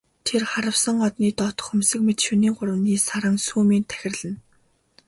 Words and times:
Тэр 0.27 0.41
харвасан 0.51 0.97
одны 1.07 1.29
доохон 1.39 1.61
хөмсөг 1.67 2.01
мэт 2.05 2.19
шинийн 2.25 2.53
гуравны 2.57 2.93
саран 3.07 3.35
сүүмийн 3.45 3.83
тахирлана. 3.89 4.37